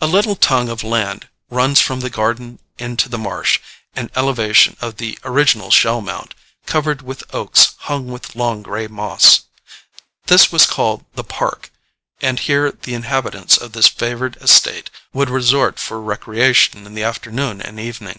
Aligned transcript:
A 0.00 0.08
little 0.08 0.34
tongue 0.34 0.68
of 0.68 0.82
land 0.82 1.28
runs 1.50 1.80
from 1.80 2.00
the 2.00 2.10
garden 2.10 2.58
into 2.80 3.08
the 3.08 3.16
marsh, 3.16 3.60
an 3.94 4.10
elevation 4.16 4.76
of 4.80 4.96
the 4.96 5.16
original 5.22 5.70
shell 5.70 6.00
mound, 6.00 6.34
covered 6.66 7.00
with 7.00 7.22
oaks 7.32 7.76
hung 7.82 8.08
with 8.08 8.34
long 8.34 8.62
gray 8.64 8.88
moss. 8.88 9.42
This 10.26 10.50
was 10.50 10.66
called 10.66 11.04
"The 11.14 11.22
Park," 11.22 11.70
and 12.20 12.40
here 12.40 12.72
the 12.72 12.94
inhabitants 12.94 13.56
of 13.56 13.70
this 13.70 13.86
favored 13.86 14.36
estate 14.42 14.90
would 15.12 15.30
resort 15.30 15.78
for 15.78 16.02
recreation 16.02 16.84
in 16.84 16.94
the 16.94 17.04
afternoon 17.04 17.62
and 17.62 17.78
evening. 17.78 18.18